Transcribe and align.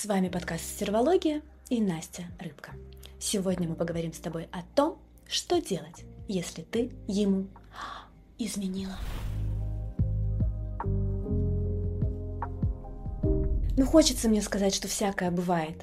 С 0.00 0.06
вами 0.06 0.28
подкаст 0.28 0.62
«Стервология» 0.62 1.42
и 1.70 1.80
Настя 1.80 2.22
Рыбка. 2.38 2.70
Сегодня 3.18 3.68
мы 3.68 3.74
поговорим 3.74 4.12
с 4.12 4.20
тобой 4.20 4.46
о 4.52 4.62
том, 4.76 4.96
что 5.26 5.60
делать, 5.60 6.04
если 6.28 6.62
ты 6.62 6.92
ему 7.08 7.48
изменила. 8.38 8.96
Ну, 13.76 13.86
хочется 13.86 14.28
мне 14.28 14.40
сказать, 14.40 14.72
что 14.72 14.86
всякое 14.86 15.32
бывает. 15.32 15.82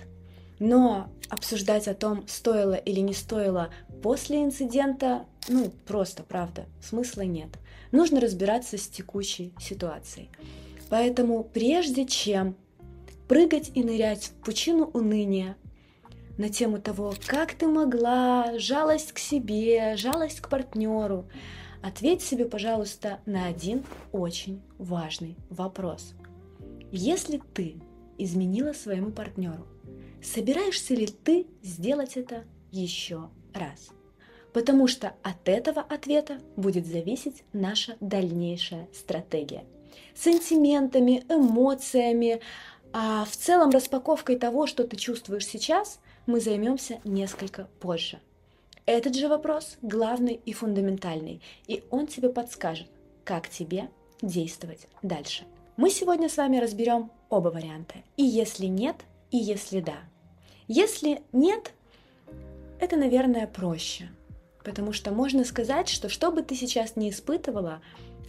Но 0.60 1.10
обсуждать 1.28 1.90
о 1.90 1.94
том, 1.94 2.26
стоило 2.26 2.76
или 2.76 3.02
не 3.02 3.14
стоило 3.14 3.70
после 4.02 4.46
инцидента, 4.46 5.26
ну, 5.50 5.74
просто, 5.86 6.24
правда, 6.24 6.68
смысла 6.82 7.24
нет. 7.24 7.50
Нужно 7.92 8.22
разбираться 8.22 8.78
с 8.78 8.88
текущей 8.88 9.52
ситуацией. 9.60 10.30
Поэтому 10.88 11.44
прежде 11.44 12.06
чем 12.06 12.56
прыгать 13.28 13.72
и 13.74 13.84
нырять 13.84 14.26
в 14.26 14.44
пучину 14.44 14.86
уныния 14.94 15.58
на 16.38 16.50
тему 16.50 16.80
того, 16.80 17.14
как 17.28 17.54
ты 17.54 17.68
могла, 17.68 18.58
жалость 18.60 19.14
к 19.14 19.20
себе, 19.20 19.96
жалость 19.96 20.42
к 20.42 20.50
партнеру, 20.50 21.26
ответь 21.82 22.22
себе, 22.22 22.46
пожалуйста, 22.46 23.20
на 23.26 23.46
один 23.46 23.84
очень 24.12 24.62
важный 24.78 25.38
вопрос. 25.50 26.14
Если 26.92 27.42
ты 27.54 27.76
изменила 28.18 28.74
своему 28.74 29.12
партнеру, 29.12 29.66
собираешься 30.22 30.94
ли 30.94 31.08
ты 31.08 31.48
сделать 31.62 32.18
это 32.18 32.44
еще 32.72 33.30
раз? 33.54 33.90
Потому 34.54 34.88
что 34.88 35.14
от 35.22 35.50
этого 35.50 35.82
ответа 35.82 36.40
будет 36.56 36.86
зависеть 36.86 37.44
наша 37.52 37.98
дальнейшая 38.00 38.88
стратегия. 38.94 39.66
Сентиментами, 40.14 41.26
эмоциями, 41.30 42.42
а 42.98 43.26
в 43.26 43.36
целом 43.36 43.72
распаковкой 43.72 44.38
того, 44.38 44.68
что 44.68 44.86
ты 44.86 44.96
чувствуешь 44.96 45.46
сейчас, 45.46 46.00
мы 46.28 46.40
займемся 46.40 47.02
несколько 47.04 47.68
позже. 47.82 48.22
Этот 48.86 49.16
же 49.16 49.28
вопрос 49.28 49.76
главный 49.82 50.40
и 50.46 50.54
фундаментальный, 50.54 51.42
и 51.68 51.84
он 51.90 52.08
тебе 52.08 52.30
подскажет, 52.30 52.88
как 53.26 53.50
тебе 53.50 53.90
действовать 54.22 54.88
дальше. 55.02 55.44
Мы 55.76 55.90
сегодня 55.90 56.30
с 56.30 56.38
вами 56.38 56.56
разберем 56.56 57.12
оба 57.28 57.50
варианта. 57.50 57.96
И 58.16 58.24
если 58.24 58.68
нет, 58.68 58.96
и 59.30 59.36
если 59.40 59.82
да. 59.82 59.98
Если 60.70 61.22
нет, 61.34 61.74
это, 62.80 62.96
наверное, 62.96 63.46
проще. 63.46 64.08
Потому 64.64 64.94
что 64.94 65.12
можно 65.12 65.44
сказать, 65.44 65.90
что 65.90 66.08
что 66.08 66.32
бы 66.32 66.44
ты 66.44 66.56
сейчас 66.56 66.96
не 66.96 67.10
испытывала, 67.10 67.82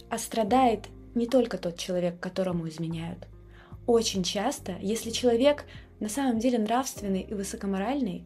а 0.09 0.17
страдает 0.17 0.87
не 1.15 1.25
только 1.25 1.57
тот 1.57 1.77
человек, 1.77 2.19
которому 2.19 2.67
изменяют– 2.67 3.27
очень 3.87 4.21
часто, 4.21 4.75
если 4.81 5.09
человек 5.09 5.65
на 5.99 6.09
самом 6.09 6.39
деле 6.39 6.59
нравственный 6.59 7.21
и 7.21 7.33
высокоморальный, 7.33 8.25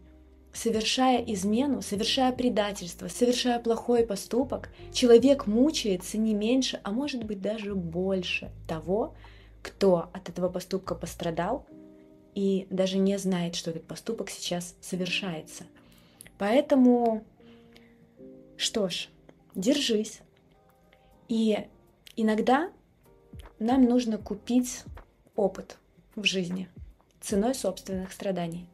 совершая 0.51 1.23
измену, 1.23 1.81
совершая 1.81 2.33
предательство, 2.33 3.07
совершая 3.07 3.59
плохой 3.59 4.05
поступок, 4.05 4.69
человек 4.91 5.47
мучается 5.47 6.17
не 6.17 6.33
меньше, 6.33 6.81
а 6.83 6.91
может 6.91 7.23
быть 7.23 7.41
даже 7.41 7.73
больше 7.75 8.51
того, 8.67 9.15
кто 9.61 10.09
от 10.11 10.27
этого 10.27 10.49
поступка 10.49 10.95
пострадал 10.95 11.65
и 12.33 12.67
даже 12.69 12.97
не 12.97 13.17
знает, 13.17 13.55
что 13.55 13.69
этот 13.71 13.85
поступок 13.85 14.29
сейчас 14.29 14.75
совершается. 14.81 15.63
Поэтому, 16.37 17.23
что 18.57 18.89
ж, 18.89 19.09
держись. 19.53 20.21
И 21.27 21.67
иногда 22.15 22.71
нам 23.59 23.83
нужно 23.83 24.17
купить 24.17 24.83
опыт 25.41 25.77
в 26.15 26.23
жизни 26.23 26.69
ценой 27.19 27.55
собственных 27.55 28.11
страданий. 28.11 28.67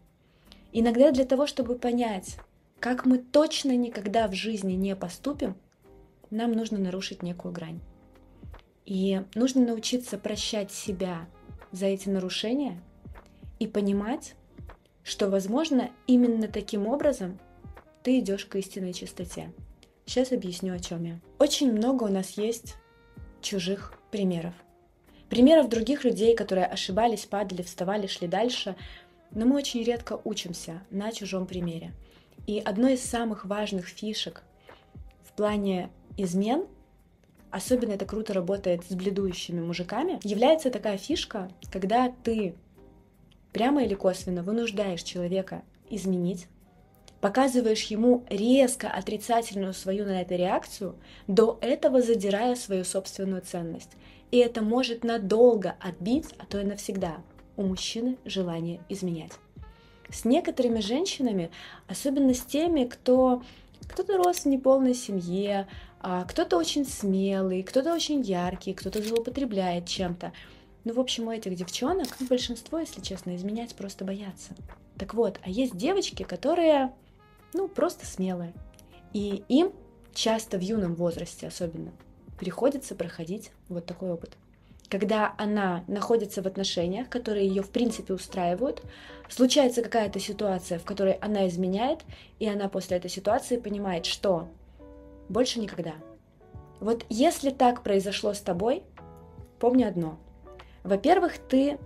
Иногда 0.73 1.11
для 1.11 1.25
того, 1.25 1.47
чтобы 1.47 1.75
понять, 1.75 2.37
как 2.79 3.05
мы 3.05 3.17
точно 3.17 3.75
никогда 3.75 4.27
в 4.27 4.33
жизни 4.33 4.73
не 4.73 4.95
поступим, 4.95 5.55
нам 6.29 6.51
нужно 6.51 6.77
нарушить 6.77 7.23
некую 7.23 7.53
грань. 7.53 7.79
И 8.85 9.21
нужно 9.33 9.65
научиться 9.65 10.17
прощать 10.17 10.71
себя 10.71 11.27
за 11.71 11.87
эти 11.87 12.09
нарушения 12.09 12.81
и 13.59 13.67
понимать, 13.67 14.35
что, 15.03 15.29
возможно, 15.29 15.89
именно 16.05 16.47
таким 16.47 16.87
образом 16.87 17.39
ты 18.03 18.19
идешь 18.19 18.45
к 18.45 18.55
истинной 18.55 18.93
чистоте. 18.93 19.51
Сейчас 20.05 20.31
объясню, 20.31 20.73
о 20.73 20.79
чем 20.79 21.03
я. 21.03 21.19
Очень 21.39 21.71
много 21.73 22.03
у 22.03 22.07
нас 22.07 22.31
есть 22.31 22.75
чужих 23.41 23.93
примеров. 24.11 24.53
Примеров 25.29 25.69
других 25.69 26.03
людей, 26.03 26.35
которые 26.35 26.65
ошибались, 26.65 27.25
падали, 27.25 27.61
вставали, 27.61 28.07
шли 28.07 28.27
дальше, 28.27 28.75
но 29.31 29.45
мы 29.45 29.57
очень 29.57 29.83
редко 29.83 30.19
учимся 30.23 30.81
на 30.89 31.11
чужом 31.11 31.45
примере. 31.45 31.93
И 32.45 32.59
одной 32.59 32.93
из 32.93 33.03
самых 33.03 33.45
важных 33.45 33.87
фишек 33.87 34.43
в 35.23 35.33
плане 35.33 35.89
измен, 36.15 36.65
особенно 37.51 37.91
это 37.91 38.05
круто 38.05 38.33
работает 38.33 38.83
с 38.89 38.95
бледующими 38.95 39.59
мужиками, 39.59 40.19
является 40.23 40.71
такая 40.71 40.97
фишка, 40.97 41.51
когда 41.71 42.13
ты 42.23 42.55
прямо 43.51 43.83
или 43.83 43.95
косвенно 43.95 44.43
вынуждаешь 44.43 45.03
человека 45.03 45.61
изменить, 45.89 46.47
показываешь 47.21 47.83
ему 47.83 48.23
резко 48.29 48.89
отрицательную 48.89 49.73
свою 49.73 50.05
на 50.05 50.21
это 50.21 50.35
реакцию, 50.35 50.95
до 51.27 51.57
этого 51.61 52.01
задирая 52.01 52.55
свою 52.55 52.83
собственную 52.83 53.41
ценность. 53.41 53.91
И 54.31 54.37
это 54.37 54.61
может 54.61 55.03
надолго 55.03 55.75
отбить, 55.79 56.27
а 56.37 56.45
то 56.45 56.59
и 56.59 56.63
навсегда, 56.63 57.17
у 57.55 57.63
мужчины 57.63 58.17
желание 58.25 58.81
изменять. 58.89 59.31
С 60.09 60.25
некоторыми 60.25 60.79
женщинами, 60.79 61.49
особенно 61.87 62.33
с 62.33 62.41
теми, 62.41 62.85
кто 62.85 63.41
кто-то 63.87 64.17
рос 64.17 64.39
в 64.39 64.45
неполной 64.45 64.93
семье, 64.93 65.67
а 65.99 66.23
кто-то 66.25 66.57
очень 66.57 66.85
смелый, 66.85 67.63
кто-то 67.63 67.93
очень 67.93 68.21
яркий, 68.21 68.73
кто-то 68.73 69.01
злоупотребляет 69.01 69.87
чем-то. 69.87 70.33
Ну, 70.83 70.93
в 70.93 70.99
общем, 70.99 71.27
у 71.27 71.31
этих 71.31 71.55
девчонок, 71.55 72.07
ну, 72.19 72.27
большинство, 72.27 72.79
если 72.79 73.01
честно, 73.01 73.35
изменять 73.35 73.75
просто 73.75 74.05
боятся. 74.05 74.55
Так 74.97 75.13
вот, 75.13 75.39
а 75.43 75.49
есть 75.49 75.75
девочки, 75.75 76.23
которые, 76.23 76.91
ну, 77.57 77.67
просто 77.67 78.05
смелые. 78.05 78.53
И 79.13 79.43
им 79.49 79.73
часто 80.13 80.57
в 80.57 80.61
юном 80.61 80.95
возрасте 80.95 81.47
особенно 81.47 81.91
приходится 82.39 82.95
проходить 82.95 83.51
вот 83.67 83.85
такой 83.85 84.11
опыт. 84.11 84.37
Когда 84.89 85.33
она 85.37 85.83
находится 85.87 86.41
в 86.41 86.47
отношениях, 86.47 87.09
которые 87.09 87.47
ее 87.47 87.61
в 87.61 87.71
принципе 87.71 88.13
устраивают, 88.13 88.83
случается 89.27 89.81
какая-то 89.81 90.19
ситуация, 90.19 90.79
в 90.79 90.85
которой 90.85 91.13
она 91.13 91.47
изменяет, 91.47 92.01
и 92.39 92.47
она 92.47 92.69
после 92.69 92.97
этой 92.97 93.09
ситуации 93.09 93.57
понимает, 93.57 94.05
что 94.05 94.47
больше 95.27 95.59
никогда. 95.59 95.95
Вот 96.79 97.05
если 97.09 97.49
так 97.49 97.83
произошло 97.83 98.33
с 98.33 98.39
тобой, 98.39 98.83
помни 99.59 99.83
одно. 99.83 100.19
Во-первых, 100.83 101.37
ты 101.37 101.79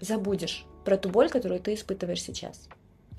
забудешь 0.00 0.66
про 0.84 0.98
ту 0.98 1.08
боль, 1.08 1.30
которую 1.30 1.60
ты 1.60 1.74
испытываешь 1.74 2.22
сейчас. 2.22 2.68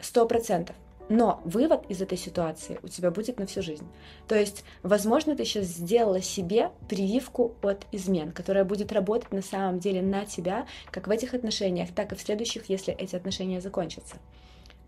Сто 0.02 0.28
процентов. 0.28 0.76
Но 1.10 1.42
вывод 1.44 1.86
из 1.90 2.02
этой 2.02 2.18
ситуации 2.18 2.80
у 2.82 2.88
тебя 2.88 3.12
будет 3.12 3.38
на 3.38 3.46
всю 3.46 3.62
жизнь. 3.62 3.86
То 4.28 4.36
есть, 4.36 4.64
возможно, 4.84 5.36
ты 5.36 5.44
сейчас 5.44 5.66
сделала 5.66 6.22
себе 6.22 6.72
прививку 6.88 7.56
от 7.62 7.86
измен, 7.92 8.32
которая 8.32 8.64
будет 8.64 8.92
работать 8.92 9.32
на 9.32 9.42
самом 9.42 9.80
деле 9.80 10.02
на 10.02 10.26
тебя, 10.26 10.66
как 10.92 11.08
в 11.08 11.12
этих 11.12 11.34
отношениях, 11.34 11.90
так 11.94 12.14
и 12.14 12.16
в 12.16 12.22
следующих, 12.22 12.70
если 12.70 12.94
эти 12.94 13.16
отношения 13.16 13.60
закончатся. 13.60 14.16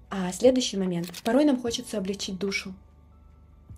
А 0.10 0.32
следующий 0.32 0.78
момент. 0.78 1.12
Порой 1.24 1.44
нам 1.44 1.60
хочется 1.60 1.98
облегчить 1.98 2.40
душу 2.40 2.74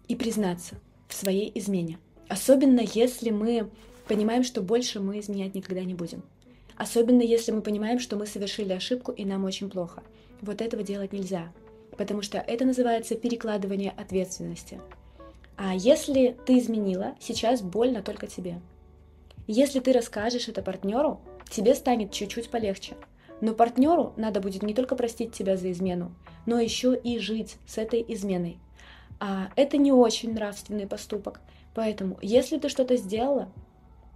и 0.07 0.15
признаться 0.15 0.75
в 1.07 1.15
своей 1.15 1.51
измене. 1.55 1.97
Особенно 2.29 2.81
если 2.81 3.31
мы 3.31 3.69
понимаем, 4.07 4.43
что 4.43 4.61
больше 4.61 4.99
мы 4.99 5.19
изменять 5.19 5.55
никогда 5.55 5.83
не 5.83 5.95
будем. 5.95 6.21
Особенно 6.75 7.23
если 7.23 7.51
мы 7.51 7.61
понимаем, 7.61 7.99
что 7.99 8.15
мы 8.15 8.27
совершили 8.27 8.73
ошибку 8.73 9.11
и 9.11 9.25
нам 9.25 9.45
очень 9.45 9.69
плохо. 9.69 10.03
Вот 10.41 10.61
этого 10.61 10.83
делать 10.83 11.13
нельзя 11.13 11.51
потому 11.97 12.21
что 12.21 12.37
это 12.37 12.65
называется 12.65 13.15
перекладывание 13.15 13.91
ответственности. 13.97 14.79
А 15.55 15.73
если 15.73 16.37
ты 16.45 16.59
изменила, 16.59 17.15
сейчас 17.19 17.61
больно 17.61 18.03
только 18.03 18.27
тебе. 18.27 18.61
Если 19.47 19.79
ты 19.79 19.91
расскажешь 19.91 20.47
это 20.47 20.61
партнеру, 20.61 21.21
тебе 21.49 21.73
станет 21.73 22.11
чуть-чуть 22.11 22.49
полегче. 22.49 22.95
Но 23.41 23.53
партнеру 23.53 24.13
надо 24.17 24.39
будет 24.39 24.63
не 24.63 24.73
только 24.73 24.95
простить 24.95 25.33
тебя 25.33 25.57
за 25.57 25.71
измену, 25.71 26.11
но 26.45 26.59
еще 26.59 26.95
и 26.95 27.19
жить 27.19 27.57
с 27.65 27.77
этой 27.77 28.03
изменой. 28.07 28.59
А 29.19 29.49
это 29.55 29.77
не 29.77 29.91
очень 29.91 30.33
нравственный 30.33 30.87
поступок. 30.87 31.41
Поэтому, 31.73 32.17
если 32.21 32.57
ты 32.57 32.69
что-то 32.69 32.97
сделала, 32.97 33.51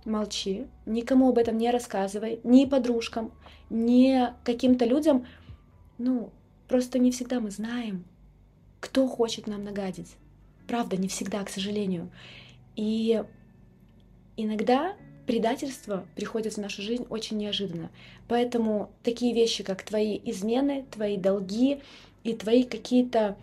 молчи, 0.06 0.68
никому 0.86 1.30
об 1.30 1.38
этом 1.38 1.58
не 1.58 1.72
рассказывай, 1.72 2.40
ни 2.44 2.66
подружкам, 2.66 3.32
ни 3.70 4.28
каким-то 4.44 4.86
людям, 4.86 5.26
ну, 5.98 6.32
Просто 6.72 7.00
не 7.00 7.12
всегда 7.12 7.42
мы 7.42 7.52
знаем, 7.52 8.06
кто 8.80 9.06
хочет 9.06 9.46
нам 9.46 9.66
нагадить. 9.66 10.16
Правда, 10.70 10.96
не 10.96 11.10
всегда, 11.10 11.44
к 11.44 11.50
сожалению. 11.50 12.10
И 12.78 13.22
иногда 14.38 14.96
предательство 15.28 16.06
приходит 16.16 16.54
в 16.54 16.62
нашу 16.62 16.82
жизнь 16.82 17.06
очень 17.10 17.36
неожиданно. 17.36 17.90
Поэтому 18.30 18.90
такие 19.04 19.34
вещи, 19.34 19.66
как 19.66 19.84
твои 19.84 20.18
измены, 20.24 20.86
твои 20.90 21.18
долги 21.18 21.82
и 22.24 22.34
твои 22.34 22.64
какие-то 22.64 23.38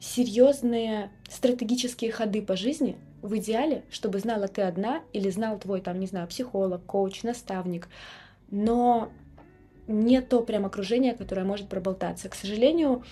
серьезные 0.00 1.12
стратегические 1.30 2.10
ходы 2.10 2.42
по 2.42 2.56
жизни, 2.56 2.96
в 3.22 3.36
идеале, 3.36 3.84
чтобы 3.92 4.18
знала 4.18 4.48
ты 4.48 4.62
одна 4.62 5.02
или 5.12 5.30
знал 5.30 5.56
твой, 5.56 5.82
там, 5.82 6.00
не 6.00 6.08
знаю, 6.08 6.26
психолог, 6.26 6.84
коуч, 6.84 7.22
наставник, 7.22 7.88
но 8.50 9.12
не 9.86 10.20
то 10.20 10.42
прям 10.42 10.64
окружение, 10.64 11.14
которое 11.14 11.44
может 11.44 11.68
проболтаться. 11.68 12.28
К 12.28 12.34
сожалению, 12.34 13.02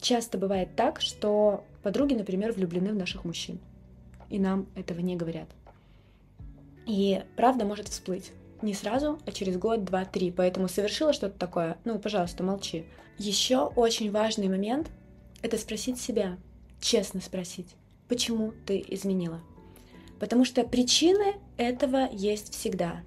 часто 0.00 0.38
бывает 0.38 0.76
так, 0.76 1.00
что 1.00 1.64
подруги, 1.82 2.14
например, 2.14 2.52
влюблены 2.52 2.92
в 2.92 2.96
наших 2.96 3.24
мужчин, 3.24 3.58
и 4.30 4.38
нам 4.38 4.66
этого 4.74 5.00
не 5.00 5.16
говорят. 5.16 5.48
И 6.86 7.22
правда 7.36 7.64
может 7.64 7.88
всплыть. 7.88 8.32
Не 8.62 8.72
сразу, 8.72 9.18
а 9.26 9.32
через 9.32 9.58
год, 9.58 9.84
два, 9.84 10.04
три. 10.04 10.30
Поэтому 10.30 10.68
совершила 10.68 11.12
что-то 11.12 11.38
такое, 11.38 11.76
ну, 11.84 11.98
пожалуйста, 11.98 12.42
молчи. 12.42 12.86
Еще 13.18 13.58
очень 13.58 14.10
важный 14.10 14.48
момент— 14.48 14.90
это 15.42 15.58
спросить 15.58 16.00
себя, 16.00 16.38
честно 16.80 17.20
спросить, 17.20 17.68
почему 18.08 18.52
ты 18.64 18.82
изменила. 18.88 19.40
Потому 20.18 20.44
что 20.44 20.64
причины 20.64 21.34
этого 21.58 22.08
есть 22.10 22.54
всегда. 22.54 23.02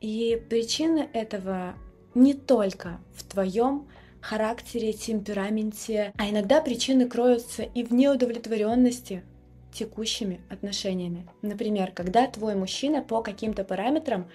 И 0.00 0.42
причины 0.48 1.08
этого 1.12 1.74
не 2.14 2.34
только 2.34 3.00
в 3.14 3.24
твоем 3.24 3.88
характере, 4.20 4.92
темпераменте, 4.92 6.12
а 6.16 6.28
иногда 6.28 6.60
причины 6.60 7.08
кроются 7.08 7.62
и 7.62 7.84
в 7.84 7.92
неудовлетворенности 7.92 9.24
текущими 9.72 10.40
отношениями. 10.50 11.26
Например, 11.42 11.92
когда 11.92 12.26
твой 12.26 12.54
мужчина 12.54 13.02
по 13.02 13.22
каким-то 13.22 13.64
параметрам 13.64 14.28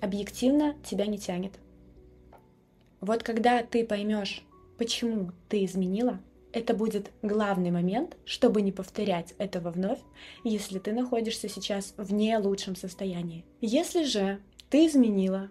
объективно 0.00 0.74
тебя 0.84 1.06
не 1.06 1.18
тянет. 1.18 1.52
Вот 3.00 3.22
когда 3.22 3.62
ты 3.62 3.84
поймешь, 3.84 4.44
почему 4.78 5.32
ты 5.48 5.64
изменила, 5.64 6.20
это 6.52 6.74
будет 6.74 7.12
главный 7.22 7.70
момент, 7.70 8.16
чтобы 8.24 8.60
не 8.60 8.72
повторять 8.72 9.34
этого 9.38 9.70
вновь, 9.70 10.00
если 10.42 10.78
ты 10.78 10.92
находишься 10.92 11.48
сейчас 11.48 11.94
в 11.96 12.12
не 12.12 12.36
лучшем 12.38 12.74
состоянии. 12.76 13.44
Если 13.60 14.04
же 14.04 14.40
ты 14.68 14.86
изменила, 14.86 15.50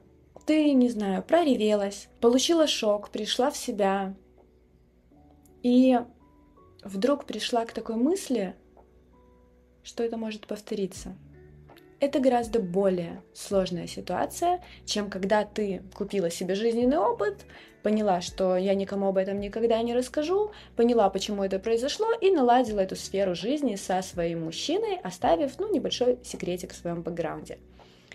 ты, 0.49 0.73
не 0.73 0.89
знаю, 0.89 1.21
проревелась, 1.21 2.07
получила 2.21 2.65
шок, 2.65 3.11
пришла 3.11 3.51
в 3.51 3.55
себя, 3.55 4.15
и 5.61 5.99
вдруг 6.83 7.25
пришла 7.25 7.67
к 7.67 7.71
такой 7.71 7.97
мысли, 7.97 8.55
что 9.83 10.03
это 10.03 10.17
может 10.17 10.47
повториться. 10.47 11.15
Это 11.99 12.19
гораздо 12.19 12.59
более 12.59 13.21
сложная 13.31 13.85
ситуация, 13.85 14.63
чем 14.85 15.11
когда 15.11 15.45
ты 15.45 15.83
купила 15.93 16.31
себе 16.31 16.55
жизненный 16.55 16.97
опыт, 16.97 17.45
поняла, 17.83 18.19
что 18.19 18.57
я 18.57 18.73
никому 18.73 19.09
об 19.09 19.17
этом 19.17 19.39
никогда 19.39 19.79
не 19.83 19.93
расскажу, 19.93 20.49
поняла, 20.75 21.11
почему 21.11 21.43
это 21.43 21.59
произошло, 21.59 22.07
и 22.19 22.31
наладила 22.31 22.79
эту 22.79 22.95
сферу 22.95 23.35
жизни 23.35 23.75
со 23.75 24.01
своим 24.01 24.45
мужчиной, 24.45 24.97
оставив 25.03 25.59
ну, 25.59 25.71
небольшой 25.71 26.17
секретик 26.23 26.73
в 26.73 26.75
своем 26.75 27.03
бэкграунде. 27.03 27.59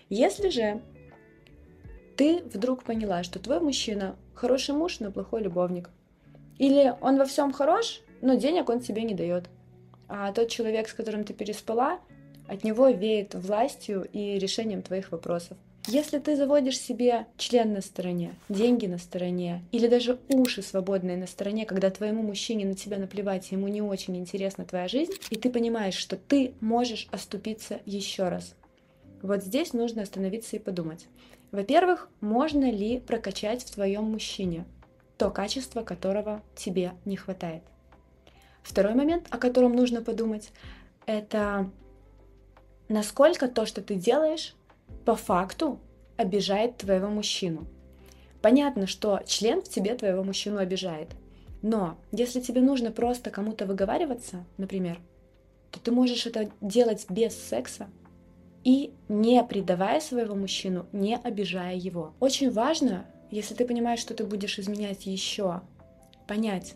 Если 0.09 0.49
же 0.49 0.81
ты 2.17 2.43
вдруг 2.53 2.83
поняла, 2.83 3.23
что 3.23 3.39
твой 3.39 3.59
мужчина 3.59 4.15
хороший 4.33 4.75
муж, 4.75 4.99
но 4.99 5.11
плохой 5.11 5.41
любовник, 5.41 5.89
или 6.57 6.93
он 7.01 7.17
во 7.17 7.25
всем 7.25 7.51
хорош, 7.51 8.01
но 8.21 8.35
денег 8.35 8.69
он 8.69 8.79
тебе 8.79 9.03
не 9.03 9.13
дает, 9.13 9.49
а 10.07 10.31
тот 10.31 10.49
человек, 10.49 10.87
с 10.87 10.93
которым 10.93 11.23
ты 11.23 11.33
переспала, 11.33 11.99
от 12.47 12.63
него 12.63 12.87
веет 12.89 13.33
властью 13.33 14.07
и 14.11 14.37
решением 14.37 14.81
твоих 14.81 15.11
вопросов. 15.11 15.57
Если 15.87 16.17
ты 16.17 16.35
заводишь 16.35 16.79
себе 16.79 17.27
член 17.37 17.73
на 17.73 17.81
стороне, 17.81 18.33
деньги 18.49 18.87
на 18.87 18.97
стороне, 18.97 19.63
или 19.71 19.87
даже 19.87 20.17
уши 20.29 20.63
свободные 20.63 21.15
на 21.15 21.27
стороне, 21.27 21.65
когда 21.65 21.91
твоему 21.91 22.23
мужчине 22.23 22.65
на 22.65 22.73
тебя 22.73 22.97
наплевать, 22.97 23.51
ему 23.51 23.67
не 23.67 23.83
очень 23.83 24.17
интересна 24.17 24.65
твоя 24.65 24.87
жизнь, 24.87 25.11
и 25.29 25.35
ты 25.35 25.51
понимаешь, 25.51 25.93
что 25.93 26.15
ты 26.15 26.55
можешь 26.59 27.07
оступиться 27.11 27.81
еще 27.85 28.29
раз. 28.29 28.55
Вот 29.21 29.43
здесь 29.43 29.73
нужно 29.73 30.01
остановиться 30.01 30.55
и 30.55 30.59
подумать. 30.59 31.05
Во-первых, 31.55 32.09
можно 32.19 32.69
ли 32.69 32.99
прокачать 32.99 33.63
в 33.63 33.73
твоем 33.73 34.03
мужчине 34.11 34.65
то 35.17 35.31
качество, 35.31 35.83
которого 35.83 36.41
тебе 36.53 36.91
не 37.05 37.15
хватает. 37.15 37.63
Второй 38.61 38.93
момент, 38.93 39.27
о 39.29 39.37
котором 39.37 39.73
нужно 39.73 40.01
подумать, 40.01 40.51
это 41.05 41.71
насколько 42.89 43.47
то, 43.47 43.65
что 43.65 43.81
ты 43.81 43.95
делаешь, 43.95 44.53
по 45.05 45.15
факту 45.15 45.79
обижает 46.17 46.75
твоего 46.75 47.07
мужчину. 47.07 47.65
Понятно, 48.41 48.85
что 48.85 49.21
член 49.25 49.61
в 49.61 49.69
тебе 49.69 49.95
твоего 49.95 50.25
мужчину 50.25 50.57
обижает. 50.57 51.07
Но 51.61 51.97
если 52.11 52.41
тебе 52.41 52.59
нужно 52.59 52.91
просто 52.91 53.31
кому-то 53.31 53.65
выговариваться, 53.65 54.43
например, 54.57 54.99
то 55.71 55.79
ты 55.79 55.93
можешь 55.93 56.25
это 56.25 56.51
делать 56.59 57.05
без 57.07 57.33
секса 57.33 57.87
и 58.65 58.91
не 59.07 59.41
предавая 59.45 60.01
своего 60.01 60.35
мужчину, 60.35 60.87
не 60.91 61.15
обижая 61.15 61.75
его. 61.75 62.13
Очень 62.19 62.51
важно, 62.51 63.05
если 63.31 63.53
ты 63.53 63.65
понимаешь, 63.65 63.99
что 63.99 64.13
ты 64.13 64.25
будешь 64.25 64.59
изменять 64.59 65.05
еще, 65.05 65.61
понять, 66.27 66.75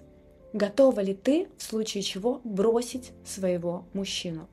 Готова 0.54 1.02
ли 1.02 1.14
ты, 1.14 1.48
в 1.58 1.64
случае 1.64 2.02
чего, 2.02 2.42
бросить 2.44 3.12
своего 3.24 3.86
мужчину? 3.94 4.48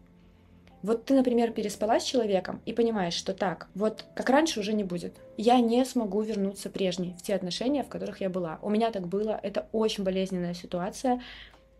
Вот 0.82 1.06
ты, 1.06 1.14
например, 1.14 1.52
переспала 1.52 1.98
с 1.98 2.04
человеком 2.04 2.60
и 2.66 2.74
понимаешь, 2.74 3.14
что 3.14 3.32
так, 3.32 3.68
вот 3.74 4.04
как 4.14 4.28
раньше 4.28 4.60
уже 4.60 4.74
не 4.74 4.84
будет. 4.84 5.16
Я 5.38 5.58
не 5.58 5.84
смогу 5.86 6.20
вернуться 6.20 6.68
прежней 6.68 7.14
в 7.18 7.22
те 7.22 7.34
отношения, 7.34 7.82
в 7.82 7.88
которых 7.88 8.20
я 8.20 8.28
была. 8.28 8.58
У 8.60 8.68
меня 8.68 8.90
так 8.90 9.08
было, 9.08 9.40
это 9.42 9.68
очень 9.72 10.04
болезненная 10.04 10.52
ситуация. 10.52 11.22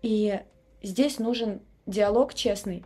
И 0.00 0.40
здесь 0.82 1.18
нужен 1.18 1.60
диалог 1.84 2.32
честный. 2.32 2.84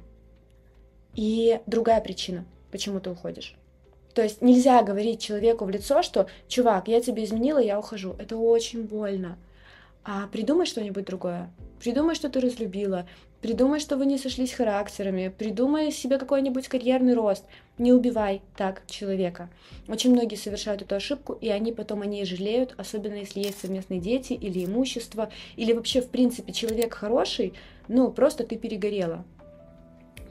И 1.15 1.61
другая 1.67 2.01
причина, 2.01 2.45
почему 2.71 3.01
ты 3.01 3.11
уходишь. 3.11 3.55
То 4.15 4.23
есть 4.23 4.43
нельзя 4.43 4.83
говорить 4.83 5.21
человеку 5.21 5.65
в 5.65 5.71
лицо, 5.71 6.03
что 6.03 6.27
«Чувак, 6.49 6.89
я 6.89 7.01
тебе 7.01 7.25
изменила, 7.25 7.59
я 7.59 7.79
ухожу». 7.79 8.17
Это 8.19 8.37
очень 8.37 8.83
больно 8.83 9.39
а 10.05 10.27
придумай 10.29 10.67
что-нибудь 10.67 11.05
другое. 11.05 11.51
Придумай, 11.79 12.15
что 12.15 12.29
ты 12.29 12.41
разлюбила. 12.41 13.07
Придумай, 13.41 13.81
что 13.81 13.97
вы 13.97 14.07
не 14.07 14.19
сошлись 14.19 14.53
характерами. 14.53 15.33
Придумай 15.37 15.93
себе 15.93 16.19
какой-нибудь 16.19 16.69
карьерный 16.69 17.15
рост. 17.15 17.45
Не 17.79 17.93
убивай 17.93 18.43
так 18.57 18.83
человека. 18.87 19.49
Очень 19.89 20.13
многие 20.13 20.37
совершают 20.37 20.83
эту 20.83 20.95
ошибку, 20.95 21.35
и 21.35 21.49
они 21.49 21.73
потом 21.73 22.03
о 22.03 22.07
ней 22.07 22.25
жалеют, 22.27 22.75
особенно 22.77 23.15
если 23.15 23.41
есть 23.41 23.61
совместные 23.61 24.01
дети 24.01 24.35
или 24.35 24.65
имущество, 24.65 25.31
или 25.57 25.73
вообще, 25.73 26.03
в 26.03 26.09
принципе, 26.09 26.53
человек 26.53 26.95
хороший, 26.95 27.55
ну, 27.89 28.11
просто 28.11 28.45
ты 28.45 28.57
перегорела. 28.57 29.25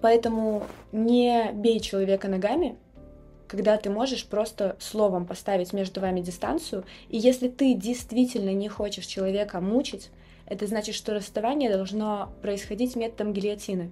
Поэтому 0.02 0.64
не 0.92 1.52
бей 1.54 1.80
человека 1.80 2.28
ногами, 2.28 2.78
когда 3.48 3.78
ты 3.78 3.90
можешь 3.90 4.26
просто 4.26 4.78
словом 4.80 5.26
поставить 5.26 5.74
между 5.74 6.02
вами 6.02 6.22
дистанцию, 6.22 6.86
и 7.10 7.18
если 7.18 7.50
ты 7.50 7.74
действительно 7.74 8.54
не 8.54 8.70
хочешь 8.70 9.06
человека 9.06 9.60
мучить, 9.60 10.12
это 10.46 10.68
значит, 10.68 10.96
что 10.96 11.14
расставание 11.14 11.72
должно 11.72 12.32
происходить 12.42 12.96
методом 12.96 13.34
гильотины. 13.34 13.92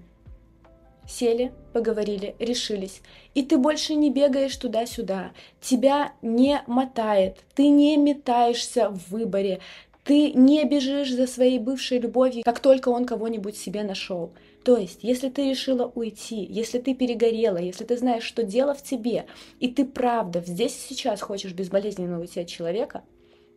Сели, 1.07 1.53
поговорили, 1.71 2.35
решились, 2.37 3.01
и 3.33 3.41
ты 3.41 3.57
больше 3.57 3.95
не 3.95 4.11
бегаешь 4.11 4.55
туда-сюда, 4.57 5.31
тебя 5.61 6.11
не 6.21 6.61
мотает, 6.67 7.37
ты 7.55 7.69
не 7.69 7.95
метаешься 7.95 8.89
в 8.89 9.09
выборе, 9.11 9.61
ты 10.03 10.33
не 10.33 10.65
бежишь 10.65 11.13
за 11.13 11.25
своей 11.25 11.59
бывшей 11.59 11.99
любовью, 11.99 12.43
как 12.43 12.59
только 12.59 12.89
он 12.89 13.05
кого-нибудь 13.05 13.57
себе 13.57 13.83
нашел. 13.83 14.31
То 14.67 14.75
есть, 14.75 14.99
если 15.01 15.29
ты 15.29 15.49
решила 15.49 15.89
уйти, 15.95 16.43
если 16.43 16.79
ты 16.79 16.93
перегорела, 16.93 17.55
если 17.55 17.85
ты 17.85 17.97
знаешь, 17.97 18.23
что 18.23 18.43
дело 18.43 18.73
в 18.73 18.83
тебе, 18.83 19.25
и 19.61 19.69
ты 19.69 19.85
правда 19.85 20.43
здесь 20.45 20.75
и 20.75 20.93
сейчас 20.93 21.21
хочешь 21.21 21.53
безболезненно 21.53 22.19
уйти 22.19 22.41
от 22.41 22.47
человека, 22.47 23.05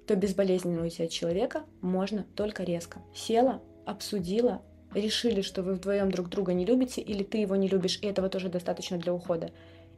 то 0.06 0.14
безболезненно 0.14 0.82
уйти 0.82 1.02
от 1.02 1.10
человека 1.10 1.64
можно 1.80 2.26
только 2.36 2.62
резко. 2.62 3.02
Села, 3.12 3.60
обсудила, 3.86 4.62
решили, 4.94 5.40
что 5.40 5.64
вы 5.64 5.74
вдвоем 5.74 6.12
друг 6.12 6.28
друга 6.28 6.52
не 6.52 6.64
любите, 6.64 7.00
или 7.00 7.24
ты 7.24 7.38
его 7.38 7.56
не 7.56 7.66
любишь, 7.66 7.98
и 8.00 8.06
этого 8.06 8.28
тоже 8.28 8.48
достаточно 8.48 8.96
для 8.96 9.12
ухода. 9.12 9.50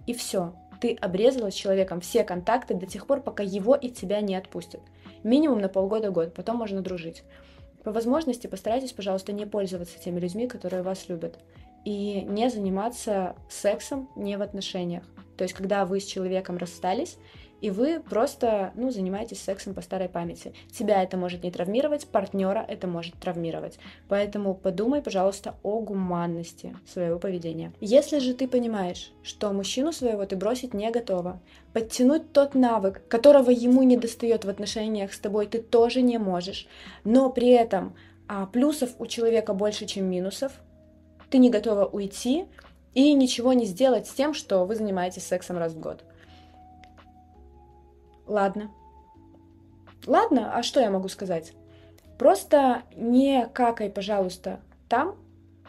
И 0.06 0.14
все. 0.14 0.54
Ты 0.80 0.94
обрезала 0.94 1.50
с 1.50 1.54
человеком 1.54 2.00
все 2.00 2.24
контакты 2.24 2.72
до 2.72 2.86
тех 2.86 3.06
пор, 3.06 3.20
пока 3.20 3.42
его 3.42 3.74
и 3.74 3.90
тебя 3.90 4.22
не 4.22 4.34
отпустят. 4.34 4.80
Минимум 5.24 5.60
на 5.60 5.68
полгода-год, 5.68 6.32
потом 6.32 6.56
можно 6.56 6.80
дружить. 6.80 7.22
По 7.84 7.92
возможности 7.92 8.46
постарайтесь, 8.46 8.92
пожалуйста, 8.92 9.32
не 9.32 9.46
пользоваться 9.46 9.98
теми 9.98 10.20
людьми, 10.20 10.46
которые 10.46 10.82
вас 10.82 11.08
любят. 11.08 11.38
И 11.84 12.22
не 12.22 12.48
заниматься 12.48 13.34
сексом 13.48 14.08
не 14.14 14.36
в 14.36 14.42
отношениях. 14.42 15.02
То 15.36 15.44
есть, 15.44 15.54
когда 15.54 15.84
вы 15.84 15.98
с 15.98 16.04
человеком 16.04 16.58
расстались, 16.58 17.18
и 17.62 17.70
вы 17.70 18.00
просто, 18.00 18.72
ну, 18.74 18.90
занимаетесь 18.90 19.40
сексом 19.40 19.72
по 19.72 19.82
старой 19.82 20.08
памяти. 20.08 20.52
Тебя 20.72 21.00
это 21.00 21.16
может 21.16 21.44
не 21.44 21.52
травмировать, 21.52 22.08
партнера 22.08 22.58
это 22.58 22.88
может 22.88 23.14
травмировать. 23.14 23.78
Поэтому 24.08 24.54
подумай, 24.54 25.00
пожалуйста, 25.00 25.54
о 25.62 25.80
гуманности 25.80 26.76
своего 26.92 27.20
поведения. 27.20 27.72
Если 27.80 28.18
же 28.18 28.34
ты 28.34 28.48
понимаешь, 28.48 29.12
что 29.22 29.52
мужчину 29.52 29.92
своего 29.92 30.26
ты 30.26 30.34
бросить 30.34 30.74
не 30.74 30.90
готова, 30.90 31.40
подтянуть 31.72 32.32
тот 32.32 32.56
навык, 32.56 33.06
которого 33.06 33.50
ему 33.50 33.84
не 33.84 33.96
достает 33.96 34.44
в 34.44 34.48
отношениях 34.48 35.12
с 35.12 35.20
тобой, 35.20 35.46
ты 35.46 35.62
тоже 35.62 36.02
не 36.02 36.18
можешь, 36.18 36.66
но 37.04 37.30
при 37.30 37.50
этом 37.50 37.94
а, 38.26 38.46
плюсов 38.46 38.90
у 38.98 39.06
человека 39.06 39.54
больше, 39.54 39.86
чем 39.86 40.06
минусов, 40.06 40.50
ты 41.30 41.38
не 41.38 41.48
готова 41.48 41.84
уйти 41.84 42.46
и 42.92 43.12
ничего 43.12 43.52
не 43.52 43.66
сделать 43.66 44.08
с 44.08 44.12
тем, 44.12 44.34
что 44.34 44.64
вы 44.64 44.74
занимаетесь 44.74 45.24
сексом 45.24 45.58
раз 45.58 45.74
в 45.74 45.78
год. 45.78 46.02
Ладно. 48.26 48.70
Ладно, 50.06 50.54
а 50.54 50.62
что 50.62 50.80
я 50.80 50.90
могу 50.90 51.08
сказать? 51.08 51.52
Просто 52.18 52.82
не 52.96 53.46
какай, 53.46 53.90
пожалуйста, 53.90 54.60
там, 54.88 55.16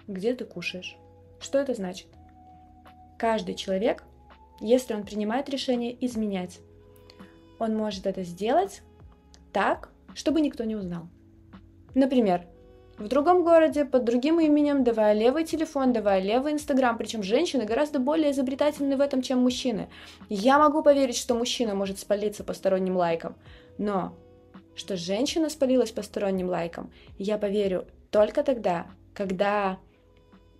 где 0.07 0.33
ты 0.33 0.45
кушаешь. 0.45 0.97
Что 1.39 1.59
это 1.59 1.73
значит? 1.73 2.07
Каждый 3.17 3.55
человек, 3.55 4.03
если 4.59 4.93
он 4.93 5.03
принимает 5.03 5.49
решение 5.49 5.95
изменять, 6.05 6.59
он 7.59 7.75
может 7.75 8.05
это 8.05 8.23
сделать 8.23 8.81
так, 9.51 9.89
чтобы 10.15 10.41
никто 10.41 10.63
не 10.63 10.75
узнал. 10.75 11.07
Например, 11.95 12.45
в 13.03 13.07
другом 13.09 13.43
городе, 13.43 13.83
под 13.83 14.05
другим 14.05 14.39
именем, 14.39 14.83
давая 14.83 15.13
левый 15.13 15.43
телефон, 15.43 15.91
давая 15.91 16.21
левый 16.21 16.53
инстаграм, 16.53 16.97
причем 16.97 17.21
женщины 17.21 17.65
гораздо 17.65 17.99
более 17.99 18.31
изобретательны 18.31 18.95
в 18.95 19.01
этом, 19.01 19.21
чем 19.21 19.39
мужчины. 19.39 19.89
Я 20.29 20.57
могу 20.57 20.81
поверить, 20.81 21.17
что 21.17 21.35
мужчина 21.35 21.75
может 21.75 21.99
спалиться 21.99 22.45
посторонним 22.45 22.95
лайком, 22.95 23.35
но 23.77 24.15
что 24.75 24.95
женщина 24.95 25.49
спалилась 25.49 25.91
посторонним 25.91 26.47
лайком, 26.47 26.91
я 27.17 27.37
поверю 27.37 27.85
только 28.09 28.41
тогда, 28.41 28.87
когда 29.13 29.79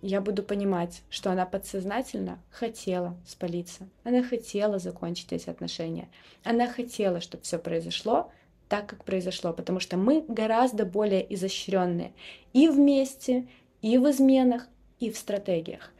я 0.02 0.20
буду 0.20 0.42
понимать, 0.42 1.02
что 1.08 1.30
она 1.30 1.46
подсознательно 1.46 2.38
хотела 2.50 3.16
спалиться, 3.26 3.88
она 4.04 4.22
хотела 4.22 4.78
закончить 4.78 5.32
эти 5.32 5.48
отношения, 5.48 6.10
она 6.44 6.68
хотела, 6.68 7.22
чтобы 7.22 7.42
все 7.42 7.58
произошло 7.58 8.30
так, 8.74 8.86
как 8.88 9.04
произошло, 9.04 9.52
потому 9.52 9.78
что 9.78 9.96
мы 9.96 10.24
гораздо 10.26 10.84
более 10.84 11.32
изощренные 11.32 12.12
и 12.52 12.66
вместе, 12.66 13.46
и 13.82 13.98
в 13.98 14.10
изменах, 14.10 14.66
и 14.98 15.12
в 15.12 15.16
стратегиях. 15.16 15.92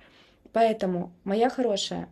Поэтому, 0.53 1.13
моя 1.23 1.51
хорошая, 1.51 2.09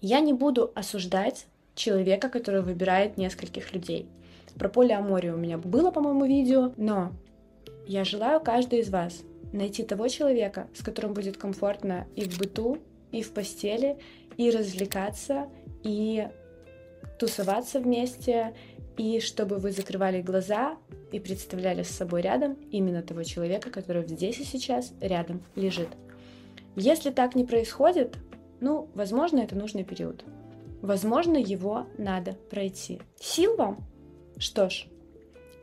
я 0.00 0.18
не 0.18 0.32
буду 0.32 0.72
осуждать 0.74 1.46
человека, 1.76 2.28
который 2.28 2.62
выбирает 2.62 3.18
нескольких 3.18 3.72
людей. 3.72 4.08
Про 4.58 4.68
полиаморию 4.68 5.34
у 5.34 5.38
меня 5.38 5.58
было, 5.58 5.92
по-моему, 5.92 6.24
видео, 6.24 6.72
но 6.76 7.12
я 7.86 8.02
желаю 8.02 8.40
каждой 8.40 8.80
из 8.80 8.90
вас 8.90 9.22
найти 9.52 9.84
того 9.84 10.08
человека, 10.08 10.66
с 10.74 10.82
которым 10.82 11.14
будет 11.14 11.36
комфортно 11.36 12.08
и 12.16 12.28
в 12.28 12.36
быту, 12.36 12.78
и 13.12 13.22
в 13.22 13.32
постели, 13.32 13.96
и 14.36 14.50
развлекаться, 14.50 15.48
и 15.84 16.26
тусоваться 17.20 17.78
вместе, 17.78 18.54
и 18.98 19.20
чтобы 19.20 19.56
вы 19.56 19.70
закрывали 19.70 20.20
глаза 20.20 20.76
и 21.12 21.20
представляли 21.20 21.82
с 21.82 21.90
собой 21.90 22.20
рядом 22.20 22.54
именно 22.70 23.02
того 23.02 23.22
человека, 23.22 23.70
который 23.70 24.06
здесь 24.06 24.38
и 24.40 24.44
сейчас 24.44 24.92
рядом 25.00 25.42
лежит. 25.54 25.88
Если 26.76 27.10
так 27.10 27.34
не 27.34 27.44
происходит, 27.44 28.18
ну, 28.60 28.88
возможно, 28.94 29.38
это 29.38 29.56
нужный 29.56 29.84
период. 29.84 30.24
Возможно, 30.82 31.36
его 31.36 31.86
надо 31.96 32.34
пройти. 32.50 33.00
Сил 33.18 33.56
вам? 33.56 33.78
Что 34.36 34.68
ж, 34.68 34.86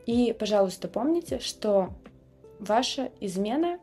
и, 0.06 0.34
пожалуйста, 0.38 0.88
помните, 0.88 1.40
что 1.40 1.90
ваша 2.60 3.10
измена 3.20 3.78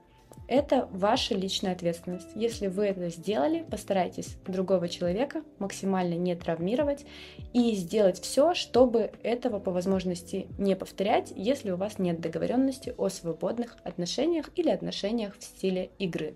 это 0.47 0.87
ваша 0.91 1.35
личная 1.35 1.73
ответственность. 1.73 2.27
Если 2.35 2.67
вы 2.67 2.85
это 2.85 3.09
сделали, 3.09 3.65
постарайтесь 3.69 4.37
другого 4.47 4.89
человека 4.89 5.43
максимально 5.59 6.15
не 6.15 6.35
травмировать 6.35 7.05
и 7.53 7.73
сделать 7.75 8.19
все, 8.19 8.53
чтобы 8.53 9.11
этого 9.23 9.59
по 9.59 9.71
возможности 9.71 10.47
не 10.57 10.75
повторять, 10.75 11.33
если 11.35 11.71
у 11.71 11.77
вас 11.77 11.99
нет 11.99 12.19
договоренности 12.19 12.93
о 12.97 13.09
свободных 13.09 13.77
отношениях 13.83 14.49
или 14.55 14.69
отношениях 14.69 15.37
в 15.37 15.43
стиле 15.43 15.91
игры. 15.99 16.35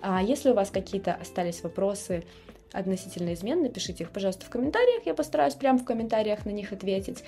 А 0.00 0.22
если 0.22 0.50
у 0.50 0.54
вас 0.54 0.70
какие-то 0.70 1.14
остались 1.14 1.62
вопросы 1.62 2.24
относительно 2.72 3.34
измен, 3.34 3.62
напишите 3.62 4.04
их, 4.04 4.10
пожалуйста, 4.10 4.46
в 4.46 4.50
комментариях. 4.50 5.06
Я 5.06 5.14
постараюсь 5.14 5.54
прямо 5.54 5.78
в 5.78 5.84
комментариях 5.84 6.44
на 6.44 6.50
них 6.50 6.72
ответить. 6.72 7.24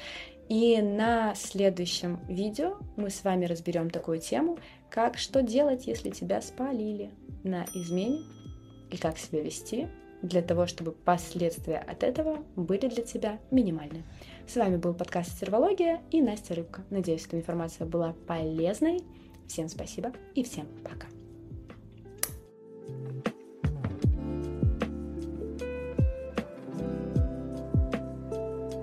И 0.49 0.81
на 0.81 1.35
следующем 1.35 2.21
видео 2.29 2.79
мы 2.97 3.11
с 3.11 3.23
вами 3.23 3.45
разберем 3.45 3.91
такую 3.91 4.19
тему, 4.19 4.59
как 4.91 5.19
что 5.19 5.43
делать, 5.43 5.87
если 5.87 6.11
тебя 6.11 6.41
спалили 6.41 7.11
на 7.45 7.65
измене 7.75 8.23
и 8.91 8.97
как 8.97 9.19
себя 9.19 9.43
вести 9.43 9.89
для 10.23 10.43
того, 10.43 10.67
чтобы 10.67 10.93
последствия 10.93 11.79
от 11.79 12.03
этого 12.03 12.45
были 12.57 12.89
для 12.89 13.05
тебя 13.05 13.39
минимальны. 13.51 14.05
С 14.47 14.57
вами 14.57 14.77
был 14.77 14.95
подкаст 14.95 15.39
«Сервология» 15.39 16.01
и 16.11 16.21
Настя 16.21 16.55
Рыбка. 16.55 16.83
Надеюсь, 16.91 17.27
эта 17.27 17.37
информация 17.37 17.87
была 17.87 18.15
полезной. 18.27 19.01
Всем 19.47 19.69
спасибо 19.69 20.13
и 20.35 20.43
всем 20.43 20.67
пока. 20.83 21.18